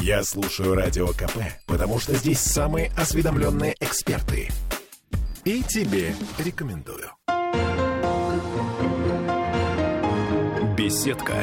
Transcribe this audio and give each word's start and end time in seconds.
Я 0.00 0.22
слушаю 0.22 0.74
Радио 0.74 1.08
КП, 1.08 1.38
потому 1.66 1.98
что 1.98 2.14
здесь 2.14 2.40
самые 2.40 2.92
осведомленные 2.96 3.74
эксперты. 3.80 4.50
И 5.44 5.62
тебе 5.62 6.14
рекомендую. 6.38 7.10
Беседка. 10.76 11.34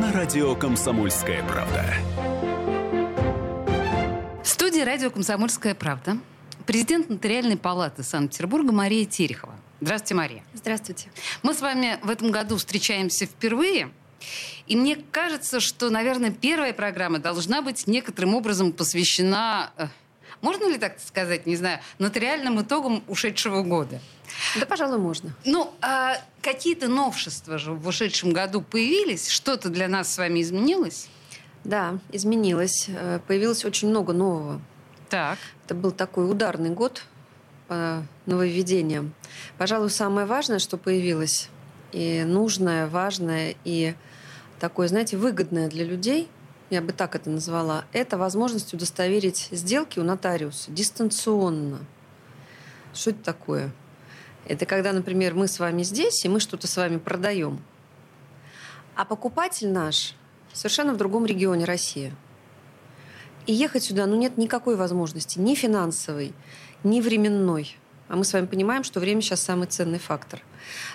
На 0.00 0.12
радио 0.12 0.54
«Комсомольская 0.54 1.42
правда». 1.44 1.84
В 4.42 4.48
студии 4.48 4.80
радио 4.80 5.10
«Комсомольская 5.10 5.74
правда» 5.74 6.16
президент 6.66 7.10
Нотариальной 7.10 7.56
палаты 7.56 8.02
Санкт-Петербурга 8.02 8.72
Мария 8.72 9.04
Терехова. 9.04 9.54
Здравствуйте, 9.80 10.14
Мария. 10.14 10.42
Здравствуйте. 10.54 11.10
Мы 11.42 11.54
с 11.54 11.60
вами 11.60 11.98
в 12.02 12.10
этом 12.10 12.30
году 12.30 12.56
встречаемся 12.56 13.26
впервые. 13.26 13.90
И 14.66 14.76
мне 14.76 14.96
кажется, 15.10 15.60
что, 15.60 15.90
наверное, 15.90 16.30
первая 16.30 16.72
программа 16.72 17.18
должна 17.18 17.62
быть 17.62 17.86
некоторым 17.86 18.34
образом 18.34 18.72
посвящена, 18.72 19.72
э, 19.76 19.86
можно 20.42 20.68
ли 20.68 20.78
так 20.78 20.98
сказать, 21.00 21.46
не 21.46 21.56
знаю, 21.56 21.80
нотариальным 21.98 22.62
итогам 22.62 23.02
ушедшего 23.08 23.62
года. 23.62 24.00
Да, 24.58 24.66
пожалуй, 24.66 24.98
можно. 24.98 25.34
Ну, 25.44 25.72
а 25.82 26.16
какие-то 26.40 26.88
новшества 26.88 27.58
же 27.58 27.72
в 27.72 27.86
ушедшем 27.86 28.32
году 28.32 28.62
появились? 28.62 29.28
Что-то 29.28 29.68
для 29.68 29.88
нас 29.88 30.12
с 30.12 30.18
вами 30.18 30.40
изменилось? 30.40 31.08
Да, 31.64 31.98
изменилось. 32.10 32.86
Э, 32.88 33.20
появилось 33.26 33.64
очень 33.64 33.88
много 33.88 34.12
нового. 34.12 34.60
Так. 35.08 35.38
Это 35.64 35.74
был 35.74 35.90
такой 35.90 36.30
ударный 36.30 36.70
год 36.70 37.02
по 37.68 38.02
нововведениям. 38.26 39.12
Пожалуй, 39.58 39.90
самое 39.90 40.26
важное, 40.26 40.58
что 40.58 40.76
появилось, 40.76 41.48
и 41.92 42.22
нужное, 42.24 42.86
важное, 42.86 43.54
и 43.64 43.94
такое, 44.60 44.86
знаете, 44.86 45.16
выгодное 45.16 45.68
для 45.68 45.84
людей, 45.84 46.28
я 46.68 46.80
бы 46.82 46.92
так 46.92 47.16
это 47.16 47.30
назвала, 47.30 47.84
это 47.92 48.16
возможность 48.16 48.72
удостоверить 48.72 49.48
сделки 49.50 49.98
у 49.98 50.04
нотариуса 50.04 50.70
дистанционно. 50.70 51.80
Что 52.94 53.10
это 53.10 53.24
такое? 53.24 53.72
Это 54.46 54.66
когда, 54.66 54.92
например, 54.92 55.34
мы 55.34 55.48
с 55.48 55.58
вами 55.58 55.82
здесь, 55.82 56.24
и 56.24 56.28
мы 56.28 56.38
что-то 56.38 56.66
с 56.66 56.76
вами 56.76 56.98
продаем. 56.98 57.60
А 58.94 59.04
покупатель 59.04 59.70
наш 59.72 60.14
совершенно 60.52 60.94
в 60.94 60.96
другом 60.96 61.26
регионе 61.26 61.64
России. 61.64 62.14
И 63.46 63.52
ехать 63.52 63.84
сюда, 63.84 64.06
ну, 64.06 64.16
нет 64.16 64.36
никакой 64.36 64.76
возможности, 64.76 65.38
ни 65.38 65.54
финансовой, 65.54 66.34
ни 66.84 67.00
временной. 67.00 67.76
А 68.10 68.16
мы 68.16 68.24
с 68.24 68.32
вами 68.32 68.46
понимаем, 68.46 68.82
что 68.82 68.98
время 68.98 69.20
сейчас 69.20 69.40
самый 69.40 69.68
ценный 69.68 70.00
фактор. 70.00 70.42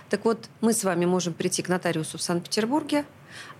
Так 0.09 0.25
вот, 0.25 0.49
мы 0.59 0.73
с 0.73 0.83
вами 0.83 1.05
можем 1.05 1.33
прийти 1.33 1.63
к 1.63 1.69
нотариусу 1.69 2.17
в 2.17 2.21
Санкт-Петербурге, 2.21 3.05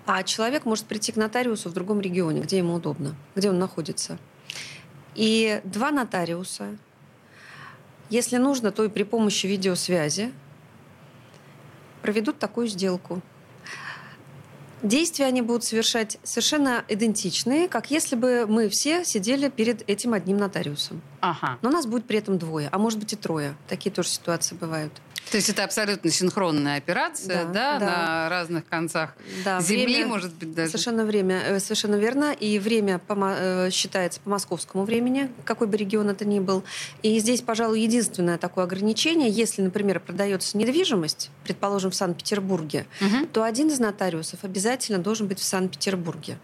а 0.06 0.24
человек 0.24 0.66
может 0.66 0.86
прийти 0.86 1.14
к 1.14 1.16
нотариусу 1.16 1.70
в 1.70 1.74
другом 1.74 2.02
регионе, 2.02 2.42
где 2.42 2.58
ему 2.58 2.74
удобно, 2.74 3.16
где 3.34 3.50
он 3.50 3.58
находится. 3.58 4.20
И 5.16 5.62
два 5.64 5.92
нотариуса, 5.92 6.78
если 8.10 8.36
нужно, 8.36 8.74
то 8.74 8.84
и 8.84 8.90
при 8.90 9.04
помощи 9.04 9.48
видеосвязи 9.48 10.34
проведут 12.02 12.38
такую 12.38 12.68
сделку. 12.68 13.22
Действия 14.84 15.28
они 15.28 15.42
будут 15.42 15.64
совершать 15.64 16.18
совершенно 16.24 16.84
идентичные, 16.90 17.70
как 17.70 17.90
если 17.90 18.18
бы 18.18 18.48
мы 18.48 18.68
все 18.68 19.06
сидели 19.06 19.48
перед 19.48 19.90
этим 19.90 20.14
одним 20.14 20.40
нотариусом. 20.40 21.02
Ага. 21.30 21.58
Но 21.62 21.70
у 21.70 21.72
нас 21.72 21.86
будет 21.86 22.06
при 22.06 22.18
этом 22.20 22.38
двое, 22.38 22.70
а 22.72 22.78
может 22.78 23.00
быть 23.00 23.14
и 23.14 23.16
трое. 23.16 23.56
Такие 23.68 23.92
тоже 23.92 24.10
ситуации 24.10 24.56
бывают. 24.56 24.94
То 25.32 25.38
есть 25.38 25.50
это 25.50 25.64
абсолютно 25.64 26.12
синхронная 26.12 26.78
операция, 26.78 27.46
да, 27.46 27.52
Да, 27.52 27.80
да. 27.80 27.86
на 27.86 28.30
разных 28.30 28.68
концах 28.68 29.16
Да, 29.44 29.60
земли, 29.60 29.86
время- 29.86 30.06
может 30.08 30.36
быть, 30.36 30.54
даже. 30.54 30.70
Совершенно 30.70 31.04
время, 31.04 31.42
э, 31.48 31.60
совершенно 31.60 31.96
верно. 31.96 32.32
И 32.32 32.60
время 32.60 33.00
по 33.00 33.16
э, 33.36 33.72
считается 33.72 34.20
по 34.22 34.30
московскому 34.30 34.84
времени, 34.86 35.32
какой 35.44 35.66
бы 35.66 35.78
регион 35.78 36.12
это 36.12 36.26
ни 36.26 36.40
был. 36.40 36.64
И 37.02 37.18
здесь, 37.18 37.42
пожалуй, 37.42 37.82
единственное 37.82 38.38
такое 38.38 38.66
ограничение, 38.66 39.32
если, 39.32 39.64
например, 39.64 40.00
продается 40.00 40.60
недвижимость, 40.60 41.32
предположим, 41.44 41.90
в 41.90 41.96
Санкт-Петербурге, 41.96 42.86
Мгм. 43.02 43.26
то 43.28 43.44
один 43.44 43.70
из 43.70 43.80
нотариусов 43.80 44.44
обязательно 44.44 45.00
должен 45.00 45.26
быть 45.28 45.40
в 45.40 45.44
Санкт-Петербурге. 45.44 46.38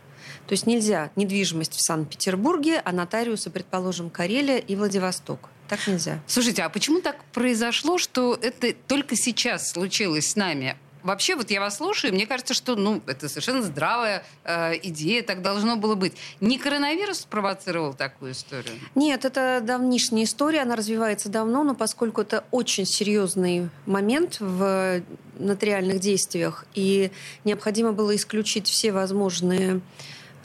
То 0.47 0.53
есть 0.53 0.68
нельзя 0.68 1.12
недвижимость 1.16 1.74
в 1.74 1.81
Санкт-Петербурге, 1.81 2.81
а 2.84 2.91
нотариусы, 2.91 3.50
предположим, 3.50 4.09
Карелия 4.09 4.57
и 4.57 4.75
Владивосток. 4.75 5.50
Так 5.68 5.88
нельзя. 5.88 6.19
Слушайте, 6.28 6.63
а 6.63 6.69
почему 6.69 7.02
так 7.02 7.24
произошло, 7.31 7.97
что 7.97 8.38
это 8.41 8.74
только 8.74 9.16
сейчас 9.16 9.72
случилось 9.72 10.31
с 10.31 10.35
нами? 10.35 10.75
Вообще, 11.03 11.35
вот 11.35 11.50
я 11.50 11.59
вас 11.59 11.78
слушаю, 11.78 12.12
и 12.12 12.16
мне 12.16 12.28
кажется, 12.28 12.53
что 12.53 12.75
ну, 12.75 13.02
это 13.07 13.28
совершенно 13.28 13.62
здравая 13.63 14.24
э, 14.44 14.74
идея, 14.84 15.24
так 15.24 15.41
должно 15.41 15.75
было 15.75 15.96
быть. 15.96 16.13
Не 16.41 16.59
коронавирус 16.59 17.19
спровоцировал 17.19 17.94
такую 17.94 18.34
историю? 18.34 18.73
Нет, 18.94 19.25
это 19.25 19.62
давнишняя 19.63 20.25
история, 20.25 20.62
она 20.62 20.75
развивается 20.75 21.29
давно, 21.29 21.63
но 21.63 21.73
поскольку 21.73 22.22
это 22.22 22.44
очень 22.52 22.85
серьезный 22.85 23.69
момент 23.85 24.38
в 24.40 25.02
нотариальных 25.40 26.00
действиях, 26.00 26.66
и 26.75 27.12
необходимо 27.46 27.94
было 27.94 28.16
исключить 28.16 28.68
все 28.68 28.91
возможные, 28.91 29.81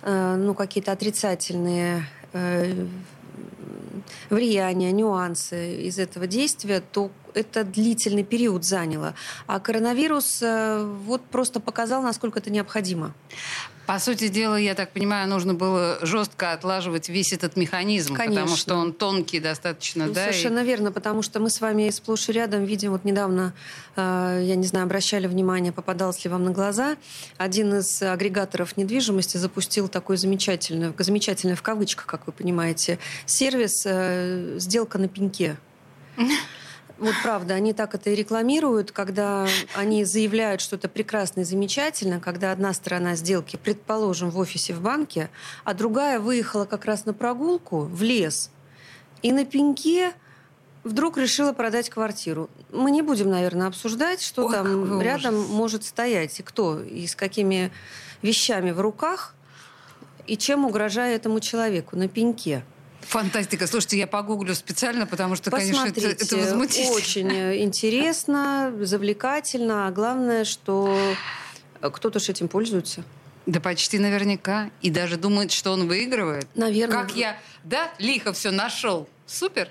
ну, 0.07 0.55
какие-то 0.55 0.93
отрицательные 0.93 2.07
э, 2.33 2.87
влияния, 4.31 4.93
нюансы 4.93 5.83
из 5.83 5.99
этого 5.99 6.27
действия, 6.27 6.81
то 6.81 7.11
это 7.35 7.65
длительный 7.65 8.25
период 8.25 8.65
заняло. 8.65 9.15
А 9.47 9.61
коронавирус 9.61 10.41
э, 10.43 10.85
вот 11.05 11.23
просто 11.25 11.61
показал, 11.61 12.03
насколько 12.03 12.39
это 12.39 12.51
необходимо. 12.51 13.15
По 13.87 14.01
сути 14.01 14.27
дела, 14.29 14.57
я 14.57 14.75
так 14.75 14.91
понимаю, 14.91 15.29
нужно 15.29 15.55
было 15.55 15.99
жестко 16.03 16.53
отлаживать 16.53 17.09
весь 17.09 17.33
этот 17.33 17.55
механизм, 17.57 18.15
потому 18.17 18.35
Конечно. 18.35 18.57
что 18.57 18.75
он 18.75 18.93
тонкий 18.93 19.39
достаточно, 19.39 20.07
Ну, 20.07 20.13
да? 20.13 20.23
и- 20.29 20.33
Совершенно 20.33 20.65
верно, 20.65 20.91
потому 20.91 21.23
что 21.23 21.39
мы 21.39 21.51
с 21.51 21.61
вами 21.61 21.89
сплошь 21.91 22.29
и 22.29 22.33
рядом 22.33 22.65
видим, 22.65 22.91
вот 22.91 23.05
недавно, 23.05 23.55
э, 23.95 24.43
я 24.45 24.57
не 24.57 24.67
знаю, 24.67 24.87
обращали 24.87 25.29
внимание, 25.29 25.71
попадалось 25.73 26.25
ли 26.25 26.31
вам 26.31 26.43
на 26.45 26.51
глаза, 26.51 26.97
один 27.39 27.75
из 27.79 28.03
агрегаторов 28.03 28.77
недвижимости 28.77 29.37
запустил 29.37 29.87
такой 29.87 30.17
замечательный, 30.17 30.93
замечательный 30.99 31.55
в 31.55 31.63
кавычках, 31.63 32.07
как 32.07 32.27
вы 32.27 32.33
понимаете, 32.33 32.99
сервис 33.25 33.85
э, 33.87 34.57
«Сделка 34.59 34.99
на 34.99 35.07
пеньке». 35.09 35.57
Вот 36.99 37.15
правда, 37.23 37.55
они 37.55 37.75
так 37.75 37.95
это 37.95 38.11
и 38.11 38.15
рекламируют, 38.15 38.91
когда 38.91 39.47
они 39.75 40.05
заявляют, 40.05 40.63
что 40.63 40.77
это 40.77 40.89
прекрасно 40.89 41.41
и 41.41 41.45
замечательно, 41.45 42.21
когда 42.21 42.53
одна 42.53 42.73
сторона 42.73 43.17
сделки, 43.17 43.57
предположим, 43.57 44.31
в 44.31 44.39
офисе 44.39 44.73
в 44.73 44.81
банке, 44.81 45.29
а 45.65 45.75
другая 45.75 46.21
выехала 46.21 46.65
как 46.65 46.87
раз 46.87 47.05
на 47.05 47.13
прогулку 47.13 47.83
в 47.83 48.03
лес, 48.03 48.51
и 49.21 49.31
на 49.31 49.45
пеньке 49.45 50.13
вдруг 50.85 51.19
решила 51.19 51.53
продать 51.53 51.91
квартиру. 51.91 52.49
Мы 52.73 52.91
не 52.91 53.03
будем, 53.03 53.29
наверное, 53.29 53.67
обсуждать, 53.67 54.23
что 54.23 54.47
Ой, 54.47 54.53
там 54.53 54.83
ужас. 54.83 55.03
рядом 55.03 55.39
может 55.49 55.85
стоять, 55.85 56.39
и 56.41 56.43
кто, 56.43 56.81
и 56.81 57.07
с 57.07 57.15
какими 57.15 57.73
вещами 58.23 58.71
в 58.71 58.81
руках, 58.81 59.35
и 60.27 60.37
чем 60.37 60.65
угрожая 60.65 61.17
этому 61.17 61.41
человеку 61.41 61.97
на 61.97 62.09
пеньке. 62.09 62.65
Фантастика. 63.17 63.67
Слушайте, 63.67 63.97
я 63.97 64.07
погуглю 64.07 64.55
специально, 64.55 65.07
потому 65.07 65.37
что, 65.37 65.51
конечно, 65.51 65.87
это, 65.87 65.95
Посмотрите, 65.95 66.25
это 66.27 66.37
возмутительно. 66.37 66.93
очень 66.93 67.33
э, 67.33 67.63
интересно, 67.63 68.75
завлекательно, 68.83 69.89
а 69.89 69.91
главное, 69.91 70.45
что 70.45 70.95
кто-то 71.81 72.19
же 72.19 72.33
этим 72.33 72.49
пользуется. 72.49 73.05
Да 73.47 73.59
почти 73.61 73.99
наверняка. 73.99 74.71
И 74.83 74.91
даже 74.91 75.17
думает, 75.17 75.51
что 75.51 75.71
он 75.71 75.89
выигрывает. 75.89 76.47
Наверное. 76.55 76.95
Как 76.95 77.17
я, 77.17 77.39
да, 77.65 77.91
лихо 77.99 78.35
все 78.35 78.51
нашел. 78.51 79.09
Супер. 79.27 79.71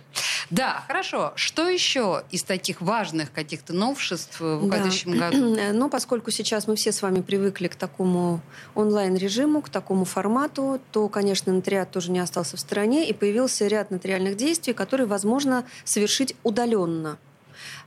Да, 0.50 0.83
хорошо. 0.88 1.33
Что 1.35 1.67
еще 1.67 2.23
из 2.31 2.44
таких 2.44 2.81
важных 2.81 3.31
каких-то 3.31 3.73
новшеств 3.73 4.39
в 4.39 4.59
Да. 4.59 4.66
уходящем 4.66 5.17
году? 5.17 5.56
Но 5.73 5.89
поскольку 5.89 6.31
сейчас 6.31 6.67
мы 6.67 6.75
все 6.75 6.91
с 6.91 7.01
вами 7.01 7.22
привыкли 7.22 7.67
к 7.67 7.75
такому 7.75 8.41
онлайн-режиму, 8.75 9.62
к 9.62 9.69
такому 9.69 10.06
формату, 10.06 10.80
то, 10.92 11.07
конечно, 11.09 11.51
нотариат 11.51 11.92
тоже 11.92 12.12
не 12.12 12.19
остался 12.19 12.57
в 12.57 12.59
стороне, 12.59 13.09
и 13.09 13.13
появился 13.13 13.68
ряд 13.68 13.92
нотариальных 13.92 14.38
действий, 14.38 14.74
которые 14.74 15.07
возможно 15.07 15.65
совершить 15.83 16.36
удаленно, 16.44 17.18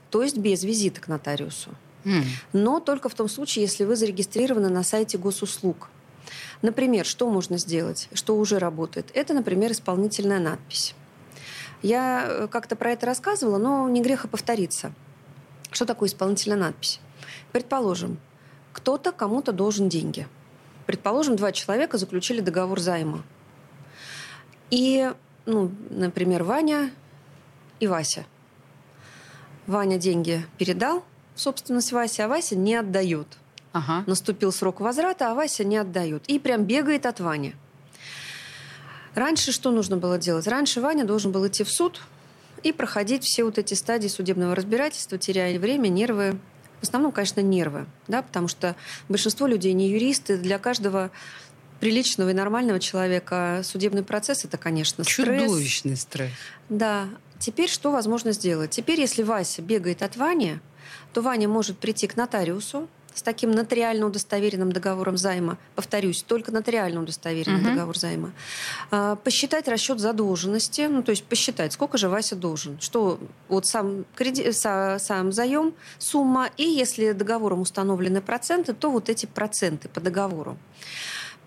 то 0.09 0.21
есть 0.23 0.37
без 0.37 0.63
визита 0.63 0.99
к 1.01 1.07
нотариусу. 1.07 1.71
Но 2.53 2.79
только 2.79 3.09
в 3.09 3.13
том 3.13 3.29
случае, 3.29 3.63
если 3.63 3.83
вы 3.85 3.95
зарегистрированы 3.95 4.69
на 4.69 4.83
сайте 4.83 5.17
госуслуг. 5.17 5.89
Например, 6.61 7.05
что 7.05 7.29
можно 7.29 7.57
сделать, 7.57 8.09
что 8.13 8.35
уже 8.35 8.59
работает? 8.59 9.11
Это, 9.13 9.33
например, 9.33 9.71
исполнительная 9.71 10.39
надпись. 10.39 10.93
Я 11.81 12.25
э, 12.27 12.47
как-то 12.47 12.75
про 12.75 12.91
это 12.91 13.05
рассказывала, 13.05 13.57
но 13.57 13.87
не 13.89 14.01
грех 14.01 14.25
и 14.25 14.27
повториться. 14.27 14.91
Что 15.71 15.85
такое 15.85 16.09
исполнительная 16.09 16.57
надпись? 16.57 16.99
Предположим, 17.51 18.17
кто-то 18.73 19.11
кому-то 19.11 19.51
должен 19.51 19.89
деньги. 19.89 20.27
Предположим, 20.85 21.35
два 21.35 21.51
человека 21.51 21.97
заключили 21.97 22.41
договор 22.41 22.79
займа. 22.79 23.23
И, 24.71 25.11
ну, 25.45 25.71
например, 25.89 26.43
Ваня 26.43 26.91
и 27.79 27.87
Вася. 27.87 28.25
Ваня 29.67 29.97
деньги 29.97 30.45
передал 30.57 31.03
в 31.35 31.41
собственность 31.41 31.91
Васе, 31.91 32.23
а 32.23 32.27
Вася 32.27 32.55
не 32.55 32.75
отдает. 32.75 33.27
Ага. 33.71 34.03
Наступил 34.07 34.51
срок 34.51 34.79
возврата, 34.79 35.31
а 35.31 35.35
Вася 35.35 35.63
не 35.63 35.77
отдает. 35.77 36.23
И 36.27 36.39
прям 36.39 36.65
бегает 36.65 37.05
от 37.05 37.19
Вани. 37.19 37.55
Раньше 39.15 39.51
что 39.51 39.71
нужно 39.71 39.97
было 39.97 40.17
делать? 40.17 40.47
Раньше 40.47 40.81
Ваня 40.81 41.05
должен 41.05 41.31
был 41.31 41.47
идти 41.47 41.63
в 41.63 41.69
суд 41.69 42.01
и 42.63 42.71
проходить 42.71 43.23
все 43.23 43.43
вот 43.43 43.57
эти 43.57 43.73
стадии 43.73 44.07
судебного 44.07 44.55
разбирательства, 44.55 45.17
теряя 45.17 45.57
время, 45.59 45.87
нервы. 45.87 46.37
В 46.79 46.83
основном, 46.83 47.11
конечно, 47.11 47.41
нервы, 47.41 47.85
да, 48.07 48.21
потому 48.21 48.47
что 48.47 48.75
большинство 49.09 49.47
людей 49.47 49.73
не 49.73 49.89
юристы. 49.89 50.37
Для 50.37 50.59
каждого 50.59 51.11
приличного 51.79 52.29
и 52.29 52.33
нормального 52.33 52.79
человека 52.79 53.61
судебный 53.63 54.03
процесс 54.03 54.45
это, 54.45 54.57
конечно, 54.57 55.03
стресс. 55.03 55.41
Чудовищный 55.41 55.97
стресс. 55.97 56.31
Да. 56.69 57.07
Теперь 57.39 57.69
что 57.69 57.91
возможно 57.91 58.33
сделать? 58.33 58.71
Теперь, 58.71 58.99
если 58.99 59.23
Вася 59.23 59.61
бегает 59.61 60.03
от 60.03 60.17
Вани, 60.17 60.59
то 61.13 61.21
Ваня 61.21 61.47
может 61.47 61.77
прийти 61.77 62.07
к 62.07 62.17
нотариусу, 62.17 62.89
с 63.19 63.21
таким 63.21 63.51
нотариально 63.51 64.05
удостоверенным 64.05 64.71
договором 64.71 65.17
займа, 65.17 65.57
повторюсь, 65.75 66.23
только 66.23 66.51
нотариально 66.53 67.01
удостоверенный 67.01 67.59
Мгм. 67.59 67.69
договор 67.71 67.97
займа, 67.97 68.31
а, 68.91 69.17
посчитать 69.17 69.67
расчет 69.67 69.99
задолженности, 69.99 70.87
ну, 70.89 71.03
то 71.03 71.11
есть 71.11 71.25
посчитать, 71.25 71.73
сколько 71.73 71.97
же 71.97 72.07
Вася 72.07 72.35
должен, 72.37 72.79
что 72.79 73.19
вот 73.49 73.65
сам, 73.65 74.05
креди... 74.15 74.43
са- 74.49 74.99
сам 74.99 75.33
заем, 75.33 75.73
сумма, 75.97 76.49
и 76.55 76.63
если 76.63 77.11
договором 77.11 77.59
установлены 77.59 78.21
проценты, 78.21 78.73
то 78.73 78.89
вот 78.89 79.09
эти 79.09 79.25
проценты 79.25 79.89
по 79.89 79.99
договору. 79.99 80.57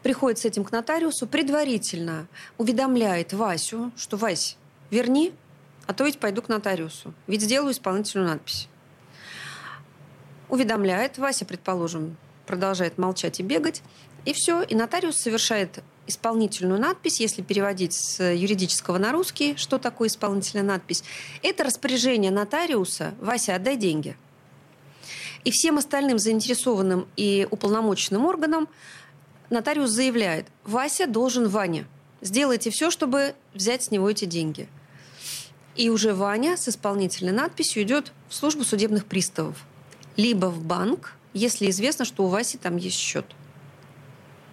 Приходит 0.03 0.41
с 0.41 0.45
этим 0.45 0.65
к 0.65 0.73
нотариусу, 0.73 1.27
предварительно 1.27 2.27
уведомляет 2.59 3.33
Васю, 3.33 3.93
что 3.97 4.19
«Вась, 4.19 4.59
верни, 4.91 5.33
а 5.87 5.95
то 5.95 6.05
ведь 6.05 6.19
пойду 6.19 6.43
к 6.43 6.49
нотариусу, 6.49 7.15
ведь 7.27 7.41
сделаю 7.41 7.73
исполнительную 7.73 8.29
надпись» 8.29 8.69
уведомляет. 10.53 11.17
Вася, 11.17 11.47
предположим, 11.47 12.19
продолжает 12.47 12.99
молчать 12.99 13.41
и 13.41 13.43
бегать. 13.43 13.83
И 14.27 14.35
все. 14.35 14.63
И 14.63 14.75
нотариус 14.75 15.17
совершает 15.17 15.83
исполнительную 16.07 16.79
надпись, 16.79 17.21
если 17.21 17.41
переводить 17.41 17.95
с 17.95 18.23
юридического 18.23 18.99
на 18.99 19.13
русский, 19.13 19.57
что 19.57 19.79
такое 19.79 20.09
исполнительная 20.09 20.65
надпись. 20.65 21.05
Это 21.43 21.65
распоряжение 21.65 22.31
нотариуса 22.31 23.15
«Вася, 23.19 23.55
отдай 23.55 23.77
деньги». 23.77 24.15
И 25.45 25.51
всем 25.51 25.79
остальным 25.79 26.19
заинтересованным 26.19 27.09
и 27.17 27.49
уполномоченным 27.51 28.27
органам 28.27 28.69
нотариус 29.49 29.91
заявляет, 29.91 30.49
Вася 30.65 31.07
должен 31.07 31.49
Ване. 31.49 31.87
Сделайте 32.21 32.71
все, 32.71 32.91
чтобы 32.91 33.35
взять 33.55 33.85
с 33.85 33.91
него 33.91 34.11
эти 34.11 34.27
деньги. 34.27 34.69
И 35.77 35.89
уже 35.89 36.13
Ваня 36.13 36.59
с 36.59 36.69
исполнительной 36.69 37.33
надписью 37.33 37.85
идет 37.85 38.13
в 38.29 38.35
службу 38.35 38.65
судебных 38.65 39.07
приставов. 39.07 39.57
Либо 40.17 40.47
в 40.47 40.63
банк, 40.63 41.15
если 41.33 41.71
известно, 41.71 42.05
что 42.05 42.25
у 42.25 42.29
Васи 42.29 42.59
там 42.59 42.77
есть 42.77 42.99
счет. 42.99 43.27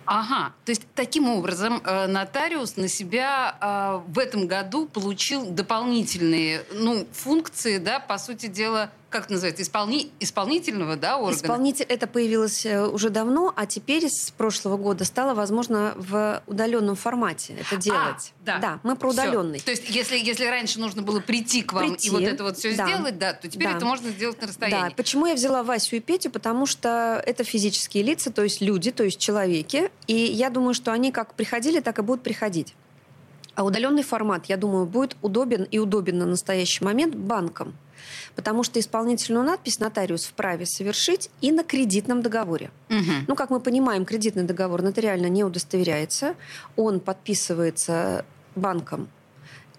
Ага, 0.06 0.54
то 0.66 0.72
есть 0.72 0.88
таким 0.96 1.30
образом 1.30 1.84
э, 1.86 2.08
нотариус 2.08 2.78
на 2.78 2.88
себя 2.88 3.56
э, 3.62 4.12
в 4.12 4.18
этом 4.18 4.48
году 4.48 4.88
получил 4.88 5.46
дополнительные 5.46 6.66
ну, 6.74 7.06
функции, 7.12 7.78
да, 7.78 8.00
по 8.00 8.18
сути 8.18 8.48
дела, 8.48 8.90
как 9.10 9.26
это 9.26 9.34
называется, 9.34 9.64
исполни... 9.64 10.12
исполнительного 10.20 10.96
да, 10.96 11.18
органа. 11.18 11.36
Исполнитель 11.36 11.86
это 11.86 12.08
появилось 12.08 12.66
э, 12.66 12.86
уже 12.86 13.10
давно, 13.10 13.54
а 13.56 13.66
теперь 13.66 14.08
с 14.08 14.32
прошлого 14.32 14.78
года 14.78 15.04
стало 15.06 15.34
возможно 15.34 15.94
в 15.96 16.44
удаленном 16.48 16.96
формате 16.96 17.58
это 17.60 17.82
делать. 17.82 18.34
А, 18.42 18.46
да. 18.46 18.58
да, 18.60 18.80
мы 18.84 18.96
про 18.96 19.10
удаленный. 19.10 19.60
То 19.60 19.72
есть 19.72 19.90
если, 19.90 20.18
если 20.18 20.46
раньше 20.46 20.80
нужно 20.80 21.02
было 21.02 21.20
прийти 21.20 21.64
к 21.64 21.74
вам 21.74 21.90
Прийти, 21.90 22.08
и 22.08 22.12
вот 22.12 22.22
это 22.22 22.44
вот 22.44 22.58
все 22.58 22.76
да. 22.76 22.88
сделать, 22.88 23.18
да, 23.18 23.34
то 23.34 23.48
теперь 23.48 23.68
Да. 23.68 23.78
это 23.78 23.86
можно 23.86 24.10
сделать 24.10 24.40
на 24.42 24.48
расстоянии. 24.48 24.90
Да, 24.90 24.96
почему 24.96 25.26
я 25.26 25.34
взяла 25.34 25.64
Васю 25.64 25.96
и 25.96 26.00
Петю? 26.00 26.30
Потому 26.30 26.66
что 26.66 27.22
это 27.26 27.44
физические 27.44 28.04
лица, 28.04 28.32
то 28.32 28.44
есть 28.44 28.62
люди, 28.62 28.92
то 28.92 29.04
есть 29.04 29.20
человеки. 29.20 29.92
И 30.08 30.14
я 30.16 30.50
думаю, 30.50 30.74
что 30.74 30.92
они 30.92 31.12
как 31.12 31.34
приходили, 31.34 31.80
так 31.80 32.00
и 32.00 32.02
будут 32.02 32.24
приходить. 32.24 32.76
А 33.56 33.64
удаленный 33.64 34.04
формат, 34.04 34.46
я 34.46 34.58
думаю, 34.58 34.86
будет 34.86 35.18
удобен 35.22 35.64
и 35.64 35.80
удобен 35.80 36.18
на 36.18 36.26
настоящий 36.26 36.84
момент 36.84 37.16
банкам. 37.16 37.76
Потому 38.36 38.64
что 38.64 38.80
исполнительную 38.80 39.44
надпись 39.44 39.80
нотариус 39.80 40.26
вправе 40.26 40.66
совершить 40.66 41.30
и 41.42 41.52
на 41.52 41.64
кредитном 41.64 42.22
договоре. 42.22 42.72
Мгм. 42.88 43.26
Ну, 43.28 43.36
как 43.36 43.50
мы 43.50 43.60
понимаем, 43.60 44.06
кредитный 44.06 44.44
договор 44.44 44.82
нотариально 44.82 45.28
не 45.28 45.44
удостоверяется. 45.44 46.36
Он 46.76 47.00
подписывается 47.00 48.24
банком 48.56 49.10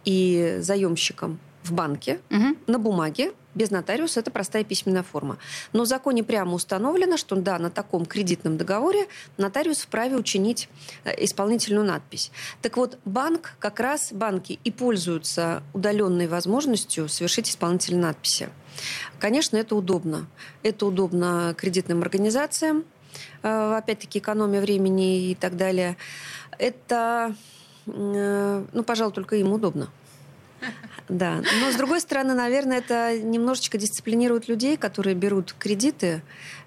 и 0.05 0.59
заемщиком 0.61 1.39
в 1.63 1.73
банке 1.73 2.21
Мгм. 2.31 2.57
на 2.67 2.79
бумаге. 2.79 3.33
Без 3.53 3.71
нотариуса 3.73 4.21
это 4.21 4.31
простая 4.31 4.63
письменная 4.63 5.03
форма. 5.03 5.37
Но 5.73 5.83
в 5.83 5.87
законе 5.87 6.23
прямо 6.23 6.55
установлено, 6.55 7.17
что 7.17 7.35
да, 7.35 7.59
на 7.59 7.69
таком 7.69 8.07
кредитном 8.07 8.57
договоре 8.57 9.09
нотариус 9.39 9.79
вправе 9.79 10.17
учинить 10.17 10.69
э, 11.03 11.25
исполнительную 11.25 11.85
надпись. 11.85 12.31
Так 12.63 12.77
вот, 12.77 12.99
банк, 13.05 13.55
как 13.59 13.81
раз 13.81 14.13
банки 14.13 14.61
и 14.63 14.71
пользуются 14.71 15.65
удаленной 15.73 16.29
возможностью 16.29 17.09
совершить 17.09 17.51
исполнительные 17.51 18.03
надписи. 18.03 18.51
Конечно, 19.19 19.57
это 19.57 19.75
удобно. 19.75 20.27
Это 20.63 20.87
удобно 20.87 21.53
кредитным 21.59 22.03
организациям, 22.03 22.85
э, 23.43 23.75
опять-таки 23.77 24.21
экономия 24.21 24.61
времени 24.61 25.31
и 25.31 25.35
так 25.35 25.57
далее. 25.57 25.97
Это, 26.57 27.35
э, 27.87 28.65
ну, 28.73 28.83
пожалуй, 28.85 29.13
только 29.13 29.35
им 29.37 29.53
удобно. 29.53 29.89
Да, 31.09 31.43
но 31.61 31.73
с 31.73 31.77
другой 31.77 32.01
стороны, 32.01 32.35
наверное, 32.35 32.79
это 32.79 33.19
немножечко 33.19 33.79
дисциплинирует 33.79 34.49
людей, 34.49 34.77
которые 34.77 35.17
берут 35.17 35.55
кредиты, 35.59 36.23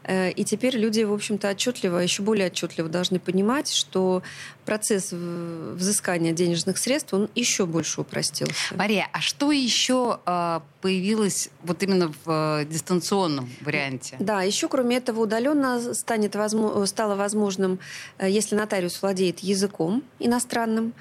и 0.07 0.43
теперь 0.45 0.77
люди, 0.77 1.01
в 1.01 1.13
общем-то, 1.13 1.49
отчетливо, 1.49 1.99
еще 1.99 2.23
более 2.23 2.47
отчетливо 2.47 2.89
должны 2.89 3.19
понимать, 3.19 3.71
что 3.71 4.21
процесс 4.65 5.11
взыскания 5.11 6.33
денежных 6.33 6.77
средств, 6.77 7.13
он 7.13 7.29
еще 7.35 7.65
больше 7.65 8.01
упростился. 8.01 8.53
Мария, 8.75 9.07
а 9.11 9.21
что 9.21 9.51
еще 9.51 10.19
э, 10.25 10.59
появилось 10.81 11.49
вот 11.63 11.83
именно 11.83 12.13
в 12.23 12.61
э, 12.61 12.65
дистанционном 12.65 13.49
варианте? 13.61 14.15
Да, 14.19 14.41
еще 14.41 14.67
кроме 14.67 14.97
этого 14.97 15.21
удаленно 15.21 15.93
станет 15.93 16.35
возмо- 16.35 16.85
стало 16.85 17.15
возможным, 17.15 17.79
э, 18.17 18.29
если 18.29 18.55
нотариус 18.55 19.01
владеет 19.01 19.39
языком 19.39 20.03
иностранным, 20.19 20.93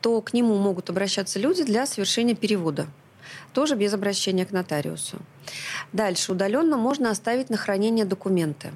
то 0.00 0.20
к 0.20 0.32
нему 0.32 0.56
могут 0.56 0.90
обращаться 0.90 1.38
люди 1.38 1.64
для 1.64 1.86
совершения 1.86 2.34
перевода. 2.34 2.86
Тоже 3.52 3.74
без 3.76 3.92
обращения 3.94 4.44
к 4.46 4.52
нотариусу. 4.52 5.18
Дальше 5.92 6.32
удаленно 6.32 6.76
можно 6.76 7.10
оставить 7.10 7.50
на 7.50 7.56
хранение 7.56 8.04
документы. 8.04 8.72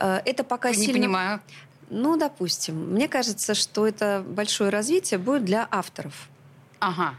Э, 0.00 0.20
Это 0.24 0.44
пока 0.44 0.70
Не 0.70 0.76
сильно... 0.76 0.92
понимаю. 0.94 1.40
Ну, 1.90 2.16
допустим. 2.18 2.92
Мне 2.92 3.08
кажется, 3.08 3.54
что 3.54 3.86
это 3.86 4.22
большое 4.28 4.70
развитие 4.70 5.18
будет 5.18 5.44
для 5.44 5.66
авторов. 5.70 6.28
Ага. 6.80 7.14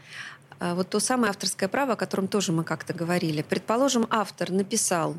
А 0.60 0.76
Вот 0.76 0.90
то 0.90 1.00
самое 1.00 1.30
авторское 1.32 1.68
право, 1.70 1.94
о 1.94 1.96
котором 1.96 2.28
тоже 2.28 2.52
мы 2.52 2.64
как-то 2.64 2.94
говорили. 2.94 3.42
Предположим, 3.42 4.06
автор 4.10 4.52
написал 4.52 5.16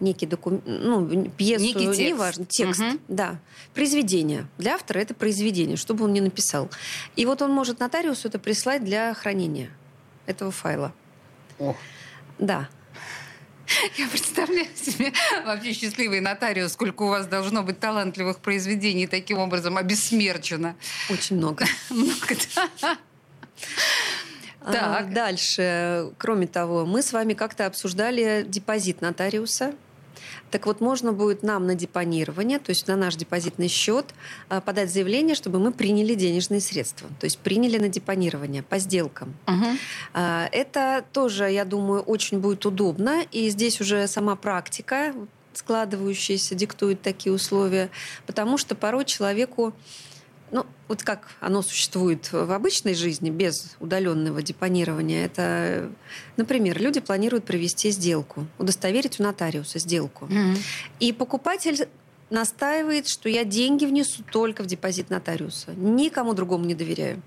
некий 0.00 0.26
документ, 0.26 0.62
ну, 0.66 1.28
пьесу, 1.36 1.64
Некий 1.64 1.86
текст. 1.86 2.00
неважно, 2.00 2.44
текст, 2.46 2.80
Мгм. 2.80 3.00
да, 3.08 3.36
произведение. 3.74 4.46
Для 4.56 4.76
автора 4.76 5.00
это 5.00 5.12
произведение, 5.12 5.76
что 5.76 5.92
бы 5.94 6.04
он 6.04 6.12
ни 6.12 6.20
написал. 6.20 6.70
И 7.16 7.26
вот 7.26 7.42
он 7.42 7.50
может 7.50 7.80
нотариусу 7.80 8.28
это 8.28 8.38
прислать 8.38 8.84
для 8.84 9.12
хранения 9.14 9.70
этого 10.28 10.50
файла. 10.52 10.92
Ох. 11.58 11.76
Да. 12.38 12.68
Я 13.98 14.08
представляю 14.08 14.66
себе 14.76 15.12
вообще 15.44 15.72
счастливый 15.72 16.20
нотариус, 16.20 16.72
сколько 16.72 17.02
у 17.02 17.08
вас 17.08 17.26
должно 17.26 17.62
быть 17.62 17.80
талантливых 17.80 18.38
произведений 18.38 19.06
таким 19.06 19.38
образом 19.38 19.76
обессмерчено. 19.76 20.74
Очень 21.10 21.36
много. 21.36 21.66
Много, 21.90 22.34
да. 22.54 22.98
А, 24.60 24.72
Так. 24.72 25.12
Дальше, 25.12 26.12
кроме 26.18 26.46
того, 26.46 26.86
мы 26.86 27.02
с 27.02 27.12
вами 27.12 27.34
как-то 27.34 27.66
обсуждали 27.66 28.44
депозит 28.46 29.00
нотариуса. 29.00 29.74
Так 30.50 30.66
вот, 30.66 30.80
можно 30.80 31.12
будет 31.12 31.42
нам 31.42 31.66
на 31.66 31.74
депонирование, 31.74 32.58
то 32.58 32.70
есть 32.70 32.86
на 32.88 32.96
наш 32.96 33.16
депозитный 33.16 33.68
счет, 33.68 34.06
а, 34.48 34.60
подать 34.60 34.90
заявление, 34.92 35.34
чтобы 35.34 35.58
мы 35.58 35.72
приняли 35.72 36.14
денежные 36.14 36.60
средства. 36.60 37.08
То 37.20 37.24
есть 37.24 37.38
приняли 37.38 37.78
на 37.78 37.88
депонирование 37.88 38.62
по 38.62 38.78
сделкам. 38.78 39.34
А, 40.14 40.48
Это 40.52 41.04
тоже, 41.12 41.50
я 41.50 41.64
думаю, 41.64 42.02
очень 42.02 42.38
будет 42.40 42.64
удобно. 42.66 43.24
И 43.32 43.48
здесь 43.50 43.80
уже 43.80 44.06
сама 44.06 44.36
практика 44.36 45.14
складывающаяся 45.52 46.54
диктует 46.54 47.02
такие 47.02 47.32
условия, 47.32 47.90
потому 48.26 48.58
что 48.58 48.74
порой 48.74 49.04
человеку 49.04 49.74
ну, 50.50 50.66
вот 50.88 51.02
как 51.02 51.28
оно 51.40 51.62
существует 51.62 52.32
в 52.32 52.52
обычной 52.52 52.94
жизни 52.94 53.30
без 53.30 53.76
удаленного 53.80 54.42
депонирования, 54.42 55.24
это, 55.24 55.90
например, 56.36 56.80
люди 56.80 57.00
планируют 57.00 57.44
провести 57.44 57.90
сделку, 57.90 58.46
удостоверить 58.58 59.20
у 59.20 59.22
нотариуса 59.22 59.78
сделку. 59.78 60.26
Мгм. 60.26 60.56
И 61.00 61.12
покупатель 61.12 61.88
настаивает, 62.30 63.08
что 63.08 63.28
я 63.28 63.44
деньги 63.44 63.86
внесу 63.86 64.22
только 64.30 64.62
в 64.62 64.66
депозит 64.66 65.10
нотариуса. 65.10 65.72
Никому 65.72 66.34
другому 66.34 66.64
не 66.64 66.74
доверяю. 66.74 67.22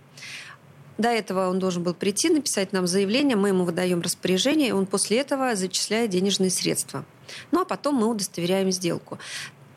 До 0.98 1.10
этого 1.10 1.50
он 1.50 1.58
должен 1.58 1.82
был 1.82 1.94
прийти, 1.94 2.30
написать 2.30 2.74
нам 2.74 2.86
заявление, 2.86 3.36
мы 3.36 3.48
ему 3.50 3.64
выдаем 3.64 4.02
распоряжение, 4.02 4.70
и 4.70 4.72
он 4.72 4.86
после 4.86 5.18
этого 5.18 5.56
зачисляет 5.56 6.12
денежные 6.12 6.52
средства. 6.52 7.06
Ну 7.52 7.62
а 7.62 7.66
потом 7.66 7.96
мы 7.96 8.08
удостоверяем 8.08 8.72
сделку. 8.72 9.18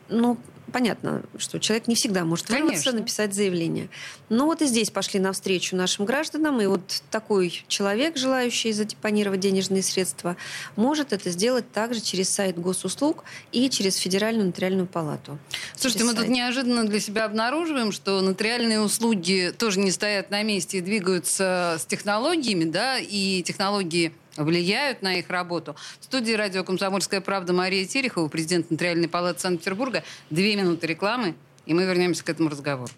ну, 0.08 0.36
понятно, 0.74 1.22
что 1.38 1.60
человек 1.60 1.86
не 1.86 1.94
всегда 1.94 2.24
может 2.24 2.50
вырваться, 2.50 2.90
написать 2.90 3.32
заявление. 3.32 3.88
Но 4.28 4.46
вот 4.46 4.60
и 4.60 4.66
здесь 4.66 4.90
пошли 4.90 5.20
навстречу 5.20 5.76
нашим 5.76 6.04
гражданам, 6.04 6.60
и 6.60 6.66
вот 6.66 7.00
такой 7.12 7.62
человек, 7.68 8.16
желающий 8.16 8.72
задепонировать 8.72 9.38
денежные 9.38 9.84
средства, 9.84 10.36
может 10.74 11.12
это 11.12 11.30
сделать 11.30 11.70
также 11.70 12.00
через 12.00 12.28
сайт 12.28 12.58
госуслуг 12.58 13.22
и 13.52 13.70
через 13.70 13.94
Федеральную 13.94 14.46
нотариальную 14.46 14.88
палату. 14.88 15.38
Слушайте, 15.76 16.00
Через 16.00 16.06
мы 16.06 16.12
тут 16.14 16.26
сайт. 16.26 16.36
неожиданно 16.36 16.84
для 16.84 16.98
себя 16.98 17.26
обнаруживаем, 17.26 17.92
что 17.92 18.20
нотариальные 18.20 18.80
услуги 18.80 19.54
тоже 19.56 19.78
не 19.78 19.92
стоят 19.92 20.32
на 20.32 20.42
месте 20.42 20.78
и 20.78 20.80
двигаются 20.80 21.76
с 21.78 21.86
технологиями, 21.86 22.64
да, 22.64 22.98
и 22.98 23.44
технологии 23.44 24.12
влияют 24.36 25.02
на 25.02 25.18
их 25.18 25.30
работу. 25.30 25.76
В 26.00 26.04
студии 26.04 26.32
радио 26.32 26.64
«Комсомольская 26.64 27.20
правда» 27.20 27.52
Мария 27.52 27.86
Терехова, 27.86 28.28
президент 28.28 28.70
Нотариальной 28.70 29.08
палаты 29.08 29.40
Санкт-Петербурга. 29.40 30.02
Две 30.30 30.56
минуты 30.56 30.63
рекламы, 30.82 31.34
и 31.66 31.74
мы 31.74 31.84
вернемся 31.84 32.24
к 32.24 32.28
этому 32.30 32.48
разговору. 32.48 32.92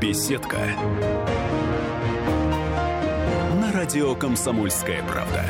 Беседка. 0.00 0.58
На 3.60 3.72
радио 3.72 4.14
«Комсомольская 4.14 5.02
правда». 5.04 5.44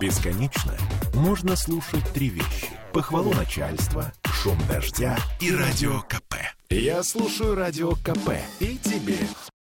Бесконечно 0.00 0.74
можно 1.14 1.56
слушать 1.56 2.04
три 2.12 2.28
вещи. 2.28 2.68
Похвалу 2.92 3.32
начальства, 3.32 4.12
шум 4.24 4.58
дождя 4.68 5.16
и 5.40 5.50
радио 5.54 6.00
КП. 6.02 6.34
Я 6.68 7.02
слушаю 7.02 7.54
радио 7.54 7.92
КП 7.92 8.32
и 8.60 8.76
тебе 8.76 9.18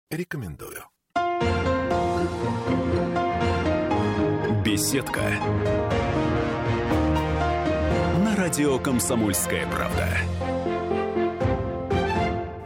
рекомендую. 0.10 0.84
Беседка. 4.63 5.78
Радио 8.39 8.79
«Комсомольская 8.79 9.67
правда». 9.67 10.08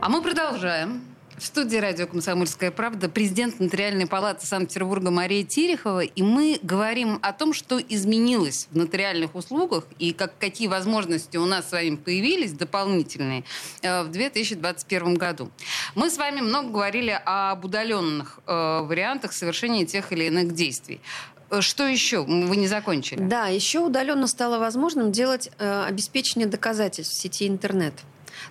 А 0.02 0.08
мы 0.08 0.22
продолжаем. 0.22 1.02
В 1.36 1.44
студии 1.44 1.78
радио 1.78 2.06
«Комсомольская 2.06 2.70
правда» 2.70 3.10
президент 3.10 3.60
Нотариальной 3.60 4.06
палаты 4.06 4.46
Санкт-Петербурга 4.46 5.10
Мария 5.10 5.44
Терехова. 5.44 6.02
И 6.02 6.22
мы 6.22 6.60
говорим 6.62 7.18
о 7.24 7.34
том, 7.34 7.54
что 7.54 7.80
изменилось 7.80 8.68
в 8.70 8.78
нотариальных 8.78 9.34
услугах 9.34 9.86
и 9.98 10.14
как, 10.14 10.38
какие 10.38 10.68
возможности 10.68 11.38
у 11.38 11.46
нас 11.46 11.70
с 11.70 11.72
вами 11.72 11.96
появились 11.96 12.54
дополнительные 12.54 13.44
э, 13.82 14.04
в 14.04 14.12
2021 14.12 15.16
году. 15.16 15.50
Мы 15.96 16.12
с 16.12 16.18
вами 16.20 16.42
много 16.42 16.70
говорили 16.70 17.20
об 17.26 17.66
удаленных 17.66 18.40
э, 18.46 18.82
вариантах 18.84 19.34
совершения 19.34 19.88
тех 19.88 20.12
или 20.14 20.26
иных 20.26 20.54
действий. 20.54 21.02
Э, 21.54 21.62
Что 21.62 21.86
еще? 21.88 22.24
Вы 22.24 22.56
не 22.58 22.68
закончили. 22.68 23.22
Да, 23.22 23.48
еще 23.48 23.80
удаленно 23.80 24.28
стало 24.28 24.58
возможным 24.60 25.12
делать 25.12 25.50
э, 25.60 25.86
обеспечение 25.88 26.48
доказательств 26.48 27.14
в 27.16 27.22
сети 27.22 27.48
интернет. 27.48 27.94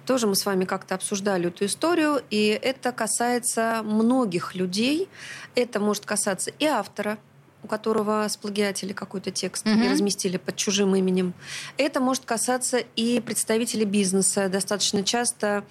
Тоже 0.07 0.27
мы 0.27 0.37
с 0.37 0.47
вами 0.47 0.65
как-то 0.65 0.95
обсуждали 0.95 1.49
эту 1.49 1.67
историю, 1.67 2.23
и 2.31 2.47
это 2.63 2.93
касается 2.93 3.83
многих 3.85 4.55
людей. 4.55 5.09
Это 5.55 5.81
может 5.81 6.07
касаться 6.07 6.51
и 6.59 6.65
автора, 6.65 7.19
у 7.65 7.67
которого 7.67 8.27
сплагиатили 8.29 8.93
какой-то 8.93 9.31
текст 9.31 9.67
Мгм. 9.67 9.83
и 9.83 9.89
разместили 9.89 10.37
под 10.37 10.57
чужим 10.57 10.95
именем. 10.97 11.35
Это 11.77 12.01
может 12.01 12.25
касаться 12.25 12.79
и 12.97 13.21
представителей 13.21 13.85
бизнеса. 13.85 14.49
Достаточно 14.49 15.03
часто 15.05 15.65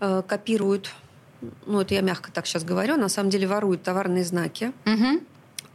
э, 0.00 0.22
копируют, 0.26 0.90
ну 1.66 1.80
это 1.80 1.94
я 1.94 2.00
мягко 2.00 2.32
так 2.32 2.46
сейчас 2.46 2.64
говорю, 2.64 2.96
на 2.96 3.08
самом 3.08 3.30
деле 3.30 3.46
воруют 3.46 3.82
товарные 3.82 4.24
знаки 4.24 4.72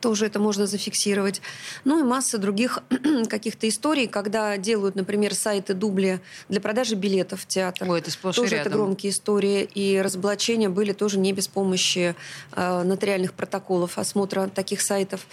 Мгм. 0.06 0.12
тоже 0.12 0.26
это 0.26 0.40
можно 0.40 0.68
зафиксировать. 0.68 1.42
Ну 1.84 2.00
и 2.00 2.04
масса 2.04 2.38
других 2.38 2.80
каких-то 3.30 3.68
историй, 3.68 4.08
когда 4.08 4.58
делают, 4.58 4.96
например, 4.96 5.34
сайты 5.34 5.74
дубли 5.74 6.22
для 6.50 6.62
продажи 6.62 6.96
билетов 6.96 7.42
в 7.42 7.48
театр. 7.48 7.90
Ой, 7.90 8.00
это 8.00 8.12
сплошь 8.12 8.36
тоже 8.36 8.56
это 8.56 8.70
рядом. 8.70 8.74
громкие 8.74 9.12
истории. 9.12 9.68
И 9.76 10.02
разоблачения 10.02 10.70
были 10.70 10.94
тоже 10.94 11.20
не 11.20 11.34
без 11.34 11.48
помощи 11.48 12.16
э, 12.54 12.84
нотариальных 12.84 13.34
протоколов 13.34 13.98
осмотра 13.98 14.48
таких 14.48 14.82
сайтов. 14.82 15.26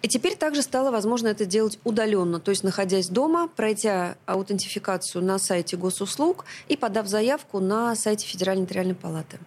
И 0.00 0.08
теперь 0.08 0.36
также 0.36 0.62
стало 0.62 0.90
возможно 0.90 1.28
это 1.28 1.44
делать 1.44 1.78
удаленно, 1.82 2.38
то 2.38 2.50
есть 2.50 2.62
находясь 2.62 3.08
дома, 3.08 3.48
пройдя 3.48 4.16
аутентификацию 4.26 5.24
на 5.24 5.38
сайте 5.38 5.76
госуслуг 5.76 6.44
и 6.68 6.76
подав 6.76 7.08
заявку 7.08 7.58
на 7.58 7.96
сайте 7.96 8.26
Федеральной 8.26 8.62
нотариальной 8.62 8.94
палаты. 8.94 9.38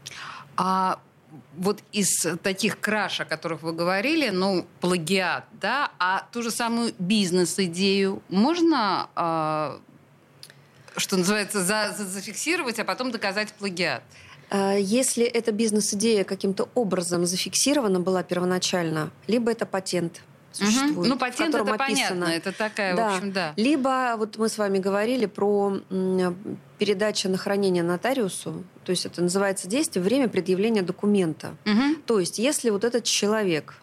А 0.58 1.00
вот 1.58 1.82
из 1.92 2.26
таких 2.44 2.80
краш, 2.80 3.22
о 3.22 3.26
которых 3.26 3.62
вы 3.64 3.74
говорили, 3.74 4.30
ну, 4.30 4.66
плагиат, 4.82 5.46
да, 5.54 5.92
а 6.00 6.28
ту 6.32 6.42
же 6.42 6.52
самую 6.52 6.94
бизнес-идею 7.00 8.22
можно, 8.30 9.10
а, 9.16 9.80
что 10.98 11.18
называется, 11.18 11.64
за- 11.64 11.94
за- 11.98 12.06
зафиксировать, 12.06 12.80
а 12.80 12.84
потом 12.86 13.12
доказать 13.12 13.54
плагиат? 13.54 14.04
А, 14.50 14.74
Если 14.76 15.24
эта 15.26 15.52
бизнес-идея 15.52 16.24
каким-то 16.26 16.68
образом 16.76 17.26
зафиксирована 17.26 18.00
была 18.02 18.24
первоначально, 18.24 19.10
либо 19.28 19.52
это 19.52 19.66
патент 19.66 20.22
существует, 20.52 20.98
Мгм. 20.98 21.10
Ну, 21.10 21.18
патент 21.18 21.56
это 21.56 21.64
описано- 21.64 21.78
понятно, 21.78 22.24
это 22.26 22.52
такая, 22.52 22.96
Да. 22.96 23.10
в 23.10 23.14
общем, 23.16 23.32
да. 23.32 23.54
Либо 23.56 24.16
вот 24.18 24.38
мы 24.38 24.50
с 24.50 24.58
вами 24.58 24.80
говорили 24.80 25.26
про 25.26 25.78
передача 26.82 27.30
на 27.30 27.38
хранение 27.38 27.84
нотариусу, 27.84 28.64
то 28.84 28.90
есть 28.90 29.06
это 29.06 29.22
называется 29.22 29.68
действие 29.68 30.02
время 30.02 30.28
предъявления 30.28 30.82
документа. 30.82 31.56
Мгм. 31.64 32.02
То 32.08 32.20
есть 32.20 32.40
если 32.40 32.72
вот 32.72 32.84
этот 32.84 33.04
человек 33.04 33.76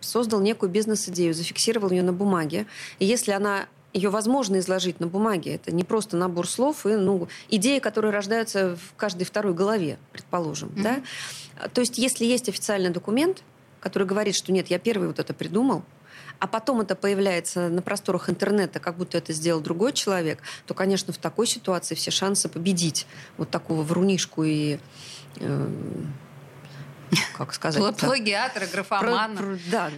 создал 0.00 0.40
некую 0.40 0.68
бизнес-идею, 0.68 1.32
зафиксировал 1.32 1.90
ее 1.90 2.02
на 2.02 2.12
бумаге, 2.12 2.66
и 2.98 3.04
если 3.04 3.30
она 3.30 3.68
ее 3.92 4.10
возможно 4.10 4.58
изложить 4.58 4.98
на 4.98 5.06
бумаге. 5.06 5.54
Это 5.54 5.72
не 5.72 5.84
просто 5.84 6.16
набор 6.16 6.48
слов 6.48 6.84
и 6.84 6.96
ну, 6.96 7.28
идеи, 7.48 7.78
которые 7.78 8.10
рождаются 8.10 8.74
в 8.74 8.96
каждой 8.96 9.22
второй 9.22 9.54
голове, 9.54 9.98
предположим. 10.10 10.70
Мгм. 10.70 10.82
Да? 10.82 11.02
То 11.72 11.82
есть 11.82 11.98
если 11.98 12.24
есть 12.24 12.48
официальный 12.48 12.90
документ, 12.90 13.44
который 13.78 14.08
говорит, 14.08 14.34
что 14.34 14.50
нет, 14.50 14.66
я 14.66 14.80
первый 14.80 15.06
вот 15.06 15.20
это 15.20 15.32
придумал, 15.34 15.84
а 16.38 16.46
потом 16.46 16.80
это 16.80 16.94
появляется 16.94 17.68
на 17.68 17.82
просторах 17.82 18.28
интернета, 18.28 18.80
как 18.80 18.96
будто 18.96 19.18
это 19.18 19.32
сделал 19.32 19.60
другой 19.60 19.92
человек, 19.92 20.42
то, 20.66 20.74
конечно, 20.74 21.12
в 21.12 21.18
такой 21.18 21.46
ситуации 21.46 21.94
все 21.94 22.10
шансы 22.10 22.48
победить 22.48 23.06
вот 23.38 23.50
такого 23.50 23.82
врунишку 23.82 24.44
и 24.44 24.78
э, 25.40 25.68
как 27.36 27.54
сказать? 27.54 27.82
Пла- 27.82 27.98
Плагиатора, 27.98 28.66
графомана. 28.66 29.58
да, 29.70 29.90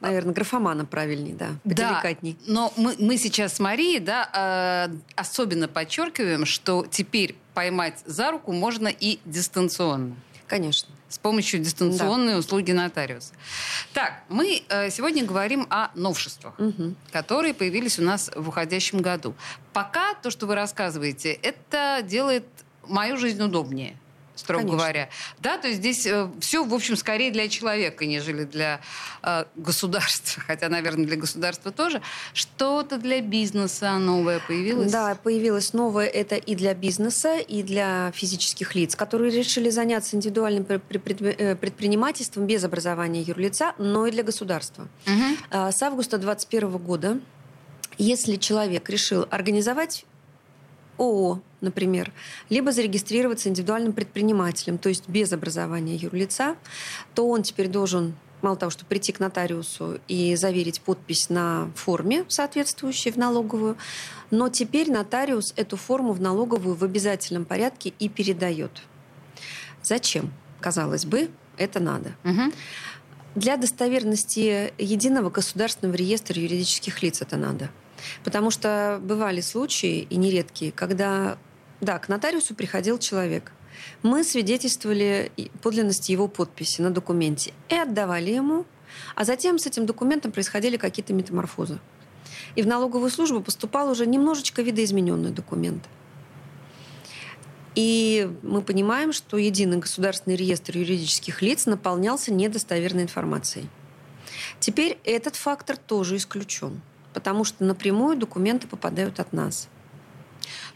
наверное, 0.00 0.34
графомана 0.34 0.84
правильней, 0.84 1.32
да, 1.32 1.48
поделикатней. 1.64 2.36
Да, 2.46 2.52
но 2.52 2.72
мы, 2.76 2.94
мы 2.98 3.16
сейчас 3.16 3.54
с 3.54 3.60
Марией 3.60 4.00
да, 4.00 4.88
э, 4.90 4.96
особенно 5.16 5.68
подчеркиваем, 5.68 6.46
что 6.46 6.86
теперь 6.90 7.36
поймать 7.54 8.02
за 8.06 8.30
руку 8.30 8.52
можно 8.52 8.88
и 8.88 9.18
дистанционно. 9.24 10.14
Конечно. 10.48 10.88
С 11.08 11.18
помощью 11.18 11.60
дистанционной 11.60 12.38
услуги 12.38 12.72
нотариуса. 12.72 13.32
Так, 13.92 14.22
мы 14.28 14.62
э, 14.68 14.90
сегодня 14.90 15.24
говорим 15.24 15.66
о 15.70 15.90
новшествах, 15.94 16.58
Мгм. 16.58 16.96
которые 17.12 17.54
появились 17.54 17.98
у 17.98 18.02
нас 18.02 18.30
в 18.34 18.48
уходящем 18.48 19.00
году. 19.00 19.34
Пока 19.72 20.14
то, 20.14 20.30
что 20.30 20.46
вы 20.46 20.54
рассказываете, 20.54 21.32
это 21.32 22.00
делает 22.02 22.44
мою 22.86 23.16
жизнь 23.18 23.42
удобнее 23.42 23.96
строго 24.38 24.62
Конечно. 24.62 24.78
говоря. 24.78 25.08
Да, 25.40 25.58
то 25.58 25.68
есть 25.68 25.80
здесь 25.80 26.08
все, 26.40 26.64
в 26.64 26.74
общем, 26.74 26.96
скорее 26.96 27.30
для 27.30 27.48
человека, 27.48 28.06
нежели 28.06 28.44
для 28.44 28.80
э, 29.22 29.44
государства. 29.56 30.42
Хотя, 30.46 30.68
наверное, 30.68 31.06
для 31.06 31.16
государства 31.16 31.72
тоже. 31.72 32.00
Что-то 32.32 32.98
для 32.98 33.20
бизнеса 33.20 33.98
новое 33.98 34.40
появилось? 34.40 34.92
Да, 34.92 35.14
появилось 35.14 35.72
новое 35.72 36.06
это 36.06 36.36
и 36.36 36.54
для 36.54 36.74
бизнеса, 36.74 37.38
и 37.38 37.62
для 37.62 38.12
физических 38.12 38.74
лиц, 38.74 38.96
которые 38.96 39.30
решили 39.30 39.70
заняться 39.70 40.16
индивидуальным 40.16 40.66
э, 40.68 41.56
предпринимательством 41.56 42.46
без 42.46 42.64
образования 42.64 43.22
юрлица, 43.22 43.74
но 43.78 44.06
и 44.06 44.10
для 44.10 44.22
государства. 44.22 44.88
А, 45.50 45.72
С 45.72 45.82
августа 45.82 46.18
2021 46.18 46.78
года, 46.78 47.20
если 47.98 48.36
человек 48.36 48.88
решил 48.88 49.26
организовать 49.30 50.04
ООО, 50.98 51.40
например, 51.60 52.12
либо 52.48 52.72
зарегистрироваться 52.72 53.48
индивидуальным 53.48 53.92
предпринимателем, 53.92 54.78
то 54.78 54.88
есть 54.88 55.08
без 55.08 55.32
образования 55.32 55.96
юрлица, 55.96 56.56
то 57.14 57.28
он 57.28 57.42
теперь 57.42 57.68
должен 57.68 58.14
мало 58.42 58.56
того, 58.56 58.70
что 58.70 58.84
прийти 58.84 59.12
к 59.12 59.20
нотариусу 59.20 59.98
и 60.06 60.36
заверить 60.36 60.80
подпись 60.80 61.28
на 61.28 61.70
форме, 61.74 62.24
соответствующей 62.28 63.10
в 63.10 63.16
налоговую, 63.16 63.76
но 64.30 64.48
теперь 64.48 64.90
нотариус 64.90 65.52
эту 65.56 65.76
форму 65.76 66.12
в 66.12 66.20
налоговую 66.20 66.76
в 66.76 66.84
обязательном 66.84 67.44
порядке 67.44 67.92
и 67.98 68.08
передает. 68.08 68.82
Зачем? 69.82 70.32
Казалось 70.60 71.04
бы, 71.04 71.30
это 71.56 71.80
надо. 71.80 72.14
Мгм. 72.24 72.52
Для 73.34 73.56
достоверности 73.56 74.72
единого 74.78 75.30
государственного 75.30 75.96
реестра 75.96 76.40
юридических 76.40 77.02
лиц 77.02 77.22
это 77.22 77.36
надо. 77.36 77.70
Потому 78.24 78.50
что 78.50 79.00
бывали 79.02 79.40
случаи, 79.40 80.06
и 80.08 80.16
нередкие, 80.16 80.72
когда, 80.72 81.38
да, 81.80 81.98
к 81.98 82.08
нотариусу 82.08 82.54
приходил 82.54 82.98
человек. 82.98 83.52
Мы 84.02 84.24
свидетельствовали 84.24 85.30
подлинность 85.62 86.08
его 86.08 86.28
подписи 86.28 86.80
на 86.80 86.90
документе 86.90 87.52
и 87.68 87.74
отдавали 87.74 88.30
ему. 88.30 88.64
А 89.14 89.24
затем 89.24 89.58
с 89.58 89.66
этим 89.66 89.86
документом 89.86 90.32
происходили 90.32 90.76
какие-то 90.76 91.12
метаморфозы. 91.12 91.78
И 92.54 92.62
в 92.62 92.66
налоговую 92.66 93.10
службу 93.10 93.40
поступал 93.40 93.90
уже 93.90 94.06
немножечко 94.06 94.62
видоизмененный 94.62 95.30
документ. 95.30 95.84
И 97.74 98.28
мы 98.42 98.62
понимаем, 98.62 99.12
что 99.12 99.36
единый 99.36 99.76
государственный 99.76 100.34
реестр 100.34 100.76
юридических 100.78 101.42
лиц 101.42 101.66
наполнялся 101.66 102.32
недостоверной 102.32 103.04
информацией. 103.04 103.68
Теперь 104.58 104.98
этот 105.04 105.36
фактор 105.36 105.76
тоже 105.76 106.16
исключен, 106.16 106.80
потому 107.14 107.44
что 107.44 107.64
напрямую 107.64 108.16
документы 108.16 108.66
попадают 108.66 109.20
от 109.20 109.32
нас. 109.32 109.68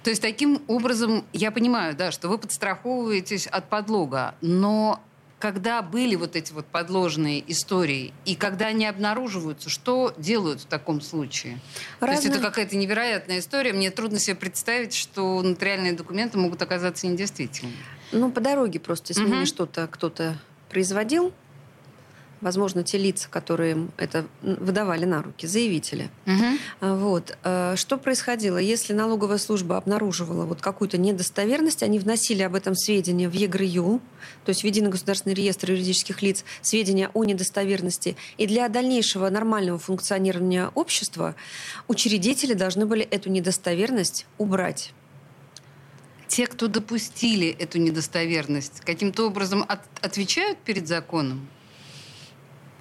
То 0.02 0.10
есть 0.10 0.20
таким 0.20 0.62
образом, 0.66 1.24
я 1.32 1.50
понимаю, 1.50 1.94
да, 1.96 2.10
что 2.10 2.28
вы 2.28 2.38
подстраховываетесь 2.38 3.46
от 3.46 3.68
подлога, 3.68 4.34
но 4.40 5.00
когда 5.42 5.82
были 5.82 6.14
вот 6.14 6.36
эти 6.36 6.52
вот 6.52 6.66
подложные 6.66 7.42
истории, 7.50 8.12
и 8.24 8.36
когда 8.36 8.66
они 8.66 8.86
обнаруживаются, 8.86 9.70
что 9.70 10.14
делают 10.16 10.60
в 10.60 10.66
таком 10.66 11.00
случае? 11.00 11.58
Разные... 11.98 12.18
То 12.18 12.26
есть 12.26 12.36
это 12.36 12.46
какая-то 12.46 12.76
невероятная 12.76 13.40
история. 13.40 13.72
Мне 13.72 13.90
трудно 13.90 14.20
себе 14.20 14.36
представить, 14.36 14.94
что 14.94 15.42
нотариальные 15.42 15.94
документы 15.94 16.38
могут 16.38 16.62
оказаться 16.62 17.08
недействительными. 17.08 17.74
Ну, 18.12 18.30
по 18.30 18.40
дороге 18.40 18.78
просто, 18.78 19.14
если 19.14 19.24
угу. 19.24 19.46
что-то 19.46 19.88
кто-то 19.88 20.38
производил, 20.70 21.32
возможно, 22.42 22.82
те 22.82 22.98
лица, 22.98 23.28
которые 23.30 23.88
это 23.96 24.26
выдавали 24.42 25.04
на 25.04 25.22
руки, 25.22 25.46
заявители. 25.46 26.10
Угу. 26.26 26.94
Вот. 26.96 27.38
А, 27.44 27.76
что 27.76 27.96
происходило? 27.96 28.58
Если 28.58 28.92
налоговая 28.92 29.38
служба 29.38 29.76
обнаруживала 29.76 30.44
вот 30.44 30.60
какую-то 30.60 30.98
недостоверность, 30.98 31.82
они 31.82 31.98
вносили 31.98 32.42
об 32.42 32.54
этом 32.54 32.74
сведения 32.74 33.28
в 33.28 33.32
ЕГРЮ, 33.32 34.00
то 34.44 34.48
есть 34.50 34.62
в 34.62 34.64
Единый 34.64 34.90
государственный 34.90 35.34
реестр 35.34 35.70
юридических 35.70 36.20
лиц, 36.20 36.44
сведения 36.60 37.10
о 37.14 37.24
недостоверности. 37.24 38.16
И 38.36 38.46
для 38.46 38.68
дальнейшего 38.68 39.30
нормального 39.30 39.78
функционирования 39.78 40.70
общества 40.74 41.34
учредители 41.88 42.54
должны 42.54 42.86
были 42.86 43.04
эту 43.04 43.30
недостоверность 43.30 44.26
убрать 44.38 44.92
те, 46.32 46.46
кто 46.46 46.66
допустили 46.66 47.48
эту 47.58 47.78
недостоверность, 47.78 48.80
каким-то 48.80 49.26
образом 49.26 49.66
от, 49.68 49.80
отвечают 50.00 50.58
перед 50.60 50.88
законом? 50.88 51.46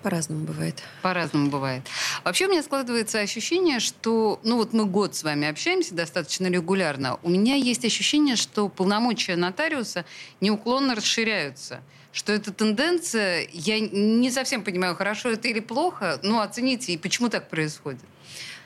По-разному 0.03 0.46
бывает. 0.46 0.81
По-разному 1.01 1.50
бывает. 1.50 1.84
Вообще 2.24 2.48
у 2.48 2.50
меня 2.50 2.63
складывается 2.63 3.20
ощущение, 3.20 3.79
что, 3.79 4.39
ну 4.43 4.58
вот 4.58 4.74
мы 4.74 4.86
год 4.86 5.15
с 5.15 5.24
вами 5.24 5.48
общаемся 5.48 5.93
достаточно 5.93 6.48
регулярно, 6.48 7.20
у 7.24 7.29
меня 7.29 7.55
есть 7.55 7.86
ощущение, 7.86 8.36
что 8.36 8.67
полномочия 8.67 9.36
нотариуса 9.36 10.05
неуклонно 10.39 10.96
расширяются 10.96 11.81
что 12.12 12.34
эта 12.34 12.51
тенденция, 12.51 13.48
я 13.51 13.80
не 13.80 14.32
совсем 14.32 14.63
понимаю, 14.63 14.96
хорошо 14.96 15.30
это 15.30 15.48
или 15.48 15.60
плохо, 15.60 16.20
но 16.24 16.41
оцените, 16.41 16.94
и 16.94 16.98
почему 16.98 17.30
так 17.30 17.50
происходит. 17.50 18.01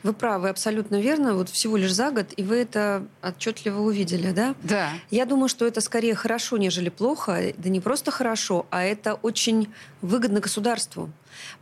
Вы 0.03 0.13
правы, 0.13 0.49
абсолютно 0.49 1.01
верно. 1.01 1.33
Вот 1.33 1.49
всего 1.49 1.77
лишь 1.77 1.91
за 1.91 2.11
год, 2.11 2.27
и 2.37 2.43
вы 2.43 2.57
это 2.57 3.07
отчетливо 3.23 3.81
увидели, 3.81 4.31
да? 4.31 4.53
Да. 4.61 4.91
Я 5.09 5.25
думаю, 5.25 5.49
что 5.49 5.65
это 5.65 5.81
скорее 5.81 6.13
хорошо, 6.13 6.57
нежели 6.57 6.89
плохо. 6.89 7.53
Да 7.57 7.69
не 7.69 7.79
просто 7.79 8.11
хорошо, 8.11 8.67
а 8.69 8.83
это 8.83 9.15
очень 9.15 9.73
выгодно 10.03 10.41
государству. 10.41 11.11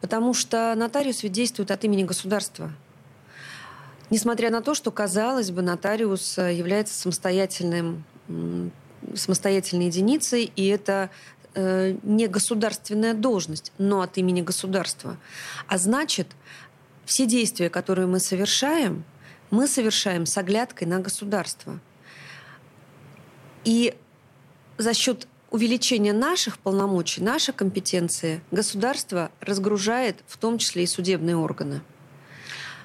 Потому 0.02 0.34
что 0.34 0.74
нотариус 0.76 1.24
ведь 1.24 1.32
действует 1.32 1.72
от 1.72 1.86
имени 1.86 2.04
государства. 2.04 2.74
Несмотря 4.10 4.50
на 4.50 4.60
то, 4.62 4.76
что, 4.76 4.92
казалось 4.92 5.52
бы, 5.52 5.62
нотариус 5.62 6.38
является 6.38 7.00
самостоятельным, 7.00 8.04
самостоятельной 9.16 9.86
единицей, 9.86 10.52
и 10.54 10.68
это 10.68 11.10
э, 11.56 11.96
не 12.04 12.28
государственная 12.28 13.14
должность, 13.14 13.72
но 13.78 14.02
от 14.02 14.18
имени 14.18 14.42
государства. 14.42 15.18
А 15.68 15.78
значит, 15.78 16.28
все 17.06 17.26
действия, 17.26 17.70
которые 17.70 18.08
мы 18.08 18.20
совершаем, 18.20 19.04
мы 19.52 19.68
совершаем 19.68 20.26
с 20.26 20.38
оглядкой 20.38 20.88
на 20.88 21.00
государство. 21.00 21.80
И 23.66 23.96
за 24.78 24.94
счет 24.94 25.28
увеличения 25.52 26.14
наших 26.14 26.58
полномочий, 26.58 27.22
нашей 27.22 27.54
компетенции, 27.54 28.42
государство 28.52 29.32
разгружает 29.40 30.24
в 30.28 30.38
том 30.38 30.58
числе 30.58 30.84
и 30.84 30.88
судебные 30.88 31.36
органы. 31.36 31.82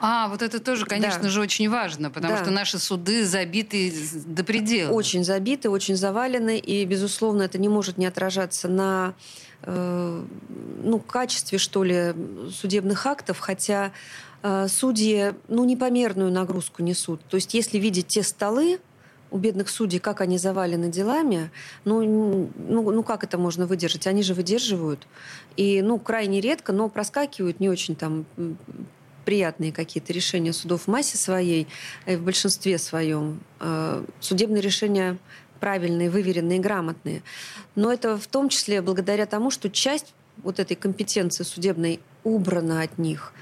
А, 0.01 0.29
вот 0.29 0.43
это 0.43 0.61
тоже, 0.61 0.87
конечно 0.87 1.25
да. 1.25 1.29
же, 1.29 1.41
очень 1.41 1.69
важно, 1.69 2.11
потому 2.11 2.35
да. 2.35 2.43
что 2.43 2.51
наши 2.51 2.79
суды 2.79 3.25
забиты 3.25 3.93
до 4.27 4.45
предела. 4.45 4.93
Очень 4.93 5.25
забиты, 5.25 5.71
очень 5.71 5.97
завалены, 5.97 6.59
и, 6.59 6.85
безусловно, 6.85 7.43
это 7.43 7.59
не 7.59 7.69
может 7.69 7.99
не 7.99 8.07
отражаться 8.07 8.69
на 8.69 9.15
Э, 9.63 10.25
ну, 10.83 10.99
качестве, 11.01 11.59
что 11.59 11.83
ли, 11.83 12.15
судебных 12.53 13.05
актов, 13.07 13.39
хотя 13.41 13.93
э, 14.43 14.69
судьи 14.69 15.35
ну, 15.49 15.65
непомерную 15.65 16.31
нагрузку 16.31 16.83
несут. 16.83 17.21
То 17.29 17.37
есть 17.37 17.55
если 17.55 17.79
видеть 17.79 18.07
те 18.07 18.23
столы, 18.23 18.79
у 19.31 19.37
бедных 19.37 19.69
судей, 19.69 19.99
как 19.99 20.23
они 20.23 20.39
завалены 20.39 20.89
делами, 20.89 21.51
ну, 21.85 22.51
ну, 22.57 22.91
ну 22.91 23.03
как 23.03 23.25
это 23.25 23.37
можно 23.37 23.67
выдержать? 23.67 24.07
Они 24.07 24.23
же 24.23 24.33
выдерживают. 24.33 25.07
И, 25.57 25.83
ну, 25.83 25.99
крайне 25.99 26.41
редко, 26.41 26.73
но 26.73 26.89
проскакивают 26.89 27.61
не 27.61 27.69
очень 27.69 27.95
там 27.95 28.25
приятные 29.29 29.73
какие-то 29.73 30.11
решения 30.15 30.55
судов 30.55 30.85
в 30.85 30.89
массе 30.89 31.19
своей, 31.19 31.67
э, 32.07 32.17
в 32.17 32.23
большинстве 32.23 32.79
своем. 32.79 33.41
Судебные 34.21 34.63
решения 34.63 35.19
правильные, 35.61 36.09
выверенные, 36.09 36.61
грамотные. 36.61 37.23
Но 37.75 37.93
это 37.93 38.17
в 38.17 38.27
том 38.27 38.49
числе 38.49 38.81
благодаря 38.81 39.27
тому, 39.27 39.51
что 39.51 39.69
часть 39.69 40.15
вот 40.39 40.61
этой 40.61 40.77
компетенции 40.77 41.45
судебной 41.45 42.01
убрана 42.25 42.81
от 42.81 42.97
них. 42.97 43.35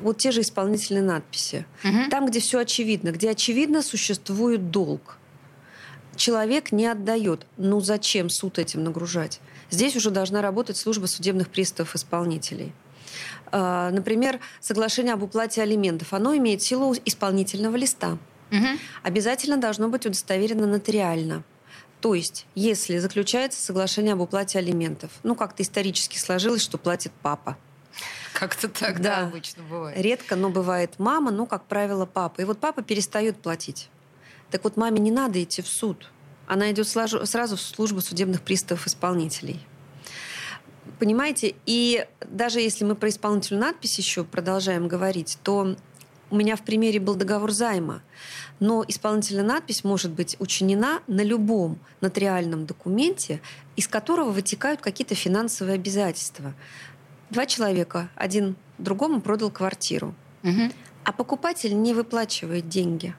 Вот 0.00 0.16
те 0.16 0.30
же 0.30 0.40
исполнительные 0.40 1.02
надписи. 1.02 1.66
Угу. 1.84 2.10
Там, 2.10 2.26
где 2.26 2.40
все 2.40 2.60
очевидно, 2.60 3.10
где 3.10 3.28
очевидно 3.28 3.82
существует 3.82 4.70
долг. 4.70 5.18
Человек 6.16 6.72
не 6.72 6.86
отдает. 6.86 7.44
Ну 7.58 7.80
зачем 7.80 8.30
суд 8.30 8.58
этим 8.58 8.82
нагружать? 8.82 9.40
Здесь 9.68 9.94
уже 9.94 10.10
должна 10.10 10.40
работать 10.40 10.78
служба 10.78 11.04
судебных 11.04 11.50
приставов 11.50 11.94
исполнителей. 11.94 12.72
А, 12.72 12.89
например, 13.52 14.40
соглашение 14.60 15.14
об 15.14 15.22
уплате 15.22 15.62
алиментов. 15.62 16.12
Оно 16.12 16.36
имеет 16.36 16.62
силу 16.62 16.94
исполнительного 17.04 17.76
листа. 17.76 18.18
Угу. 18.52 18.66
Обязательно 19.02 19.56
должно 19.56 19.88
быть 19.88 20.06
удостоверено 20.06 20.66
нотариально. 20.66 21.44
То 22.00 22.14
есть, 22.14 22.46
если 22.54 22.98
заключается 22.98 23.60
соглашение 23.60 24.14
об 24.14 24.20
уплате 24.20 24.58
алиментов, 24.58 25.10
ну, 25.22 25.34
как-то 25.34 25.62
исторически 25.62 26.18
сложилось, 26.18 26.62
что 26.62 26.78
платит 26.78 27.12
папа. 27.22 27.58
Как-то 28.32 28.68
так, 28.68 29.02
да, 29.02 29.20
да, 29.20 29.26
обычно 29.26 29.62
бывает. 29.64 29.98
Редко, 29.98 30.36
но 30.36 30.48
бывает 30.48 30.94
мама, 30.98 31.30
ну, 31.30 31.46
как 31.46 31.64
правило, 31.66 32.06
папа. 32.06 32.40
И 32.40 32.44
вот 32.44 32.58
папа 32.58 32.82
перестает 32.82 33.36
платить. 33.36 33.90
Так 34.50 34.64
вот, 34.64 34.76
маме 34.76 34.98
не 34.98 35.10
надо 35.10 35.42
идти 35.42 35.60
в 35.60 35.68
суд. 35.68 36.10
Она 36.46 36.70
идет 36.70 36.88
сразу 36.88 37.56
в 37.56 37.60
службу 37.60 38.00
судебных 38.00 38.40
приставов 38.40 38.86
исполнителей. 38.86 39.60
Понимаете? 40.98 41.54
И 41.66 42.06
даже 42.30 42.60
если 42.60 42.84
мы 42.84 42.94
про 42.94 43.08
исполнительную 43.08 43.64
надпись 43.64 43.98
еще 43.98 44.24
продолжаем 44.24 44.88
говорить, 44.88 45.38
то 45.42 45.76
у 46.30 46.36
меня 46.36 46.54
в 46.54 46.62
примере 46.62 47.00
был 47.00 47.16
договор 47.16 47.50
займа, 47.50 48.02
но 48.60 48.84
исполнительная 48.86 49.44
надпись 49.44 49.82
может 49.82 50.12
быть 50.12 50.36
учинена 50.38 51.02
на 51.08 51.22
любом 51.22 51.78
нотариальном 52.00 52.66
документе, 52.66 53.40
из 53.74 53.88
которого 53.88 54.30
вытекают 54.30 54.80
какие-то 54.80 55.16
финансовые 55.16 55.74
обязательства. 55.74 56.54
Два 57.30 57.46
человека, 57.46 58.08
один 58.14 58.56
другому 58.78 59.20
продал 59.20 59.50
квартиру, 59.50 60.14
угу. 60.42 60.72
а 61.04 61.12
покупатель 61.12 61.80
не 61.80 61.94
выплачивает 61.94 62.68
деньги. 62.68 63.14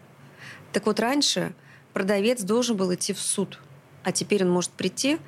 Так 0.72 0.86
вот 0.86 1.02
раньше 1.02 1.54
продавец 1.94 2.42
должен 2.44 2.78
был 2.78 2.94
идти 2.94 3.12
в 3.12 3.20
суд, 3.20 3.60
а 4.04 4.14
теперь 4.14 4.46
он 4.46 4.52
может 4.52 4.72
прийти 4.72 5.20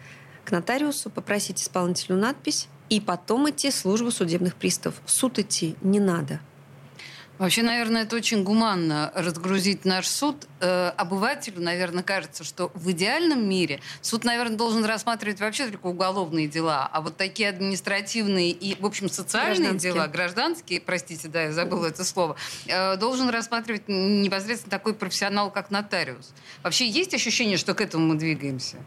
к 0.46 0.52
нотариусу, 0.52 1.10
попросить 1.10 1.62
исполнительную 1.62 2.22
надпись 2.22 2.68
и 2.94 3.00
потом 3.00 3.50
идти 3.50 3.72
в 3.72 3.76
службу 3.76 4.12
судебных 4.12 4.56
приставов. 4.56 5.02
В 5.06 5.10
суд 5.10 5.40
идти 5.40 5.76
не 5.82 6.00
надо. 6.00 6.40
Вообще, 7.40 7.64
наверное, 7.64 8.04
это 8.04 8.16
очень 8.16 8.44
гуманно 8.44 9.12
разгрузить 9.16 9.84
наш 9.84 10.08
суд. 10.08 10.48
Э, 10.60 10.90
обывателю, 10.90 11.60
наверное, 11.60 12.04
кажется, 12.04 12.44
что 12.44 12.72
в 12.76 12.92
идеальном 12.92 13.50
мире 13.50 13.80
суд, 14.02 14.24
наверное, 14.24 14.58
должен 14.58 14.86
рассматривать 14.86 15.40
вообще 15.40 15.66
только 15.66 15.88
уголовные 15.88 16.48
дела, 16.48 16.88
а 16.94 17.02
вот 17.02 17.18
такие 17.18 17.50
административные 17.50 18.52
и, 18.52 18.80
в 18.80 18.86
общем, 18.86 19.10
социальные 19.10 19.72
гражданские. 19.72 19.94
дела, 19.94 20.08
гражданские, 20.08 20.82
простите, 20.82 21.28
да, 21.30 21.46
я 21.46 21.52
забыла 21.52 21.88
это 21.88 22.06
слово, 22.06 22.36
э, 22.68 22.96
должен 22.98 23.30
рассматривать 23.30 23.88
непосредственно 23.88 24.70
такой 24.70 24.94
профессионал, 24.94 25.50
как 25.50 25.72
нотариус. 25.72 26.32
Вообще 26.62 26.88
есть 26.88 27.16
ощущение, 27.16 27.58
что 27.58 27.74
к 27.74 27.82
этому 27.82 28.06
мы 28.06 28.16
двигаемся? 28.20 28.78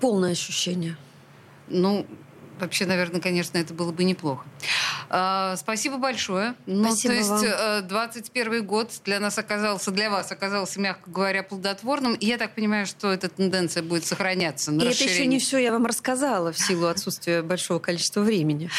Полное 0.00 0.32
ощущение. 0.32 0.96
Ну, 1.68 2.06
Вообще, 2.60 2.86
наверное, 2.86 3.20
конечно, 3.20 3.58
это 3.58 3.74
было 3.74 3.92
бы 3.92 4.04
неплохо. 4.04 4.44
А, 5.08 5.56
спасибо 5.56 5.98
большое. 5.98 6.54
Ну, 6.66 6.84
спасибо 6.84 7.14
то 7.14 7.18
есть 7.18 7.80
вам. 7.82 7.88
21 7.88 8.52
э, 8.52 8.60
год 8.60 8.90
для 9.04 9.20
нас 9.20 9.36
оказался, 9.38 9.90
для 9.90 10.10
вас 10.10 10.32
оказался, 10.32 10.80
мягко 10.80 11.10
говоря, 11.10 11.42
плодотворным. 11.42 12.14
И 12.14 12.26
я 12.26 12.38
так 12.38 12.54
понимаю, 12.54 12.86
что 12.86 13.12
эта 13.12 13.28
тенденция 13.28 13.82
будет 13.82 14.06
сохраняться. 14.06 14.72
На 14.72 14.82
И 14.82 14.86
это 14.86 15.04
еще 15.04 15.26
не 15.26 15.38
все 15.38 15.58
я 15.58 15.72
вам 15.72 15.86
рассказала 15.86 16.52
в 16.52 16.58
силу 16.58 16.86
отсутствия 16.86 17.42
большого 17.42 17.78
количества 17.78 18.20
времени. 18.20 18.70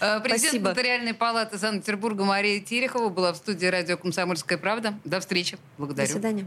Э, 0.00 0.20
президент 0.20 0.50
Спасибо. 0.50 0.68
Нотариальной 0.70 1.14
палаты 1.14 1.58
Санкт-Петербурга 1.58 2.24
Мария 2.24 2.60
Терехова 2.60 3.08
была 3.08 3.32
в 3.32 3.36
студии 3.36 3.66
радио 3.66 3.96
«Комсомольская 3.96 4.58
правда». 4.58 4.94
До 5.04 5.20
встречи. 5.20 5.58
Благодарю. 5.78 6.06
До 6.06 6.12
свидания. 6.12 6.46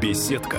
Беседка. 0.00 0.58